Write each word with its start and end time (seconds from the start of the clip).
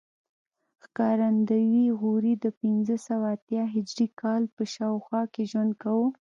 ښکارندوی 0.83 1.85
غوري 1.99 2.33
د 2.43 2.45
پنځه 2.61 2.95
سوه 3.07 3.27
اتیا 3.35 3.63
هجري 3.75 4.07
کال 4.21 4.43
په 4.55 4.63
شاوخوا 4.73 5.21
کې 5.33 5.43
ژوند 5.51 5.71
کاوه 5.81 6.07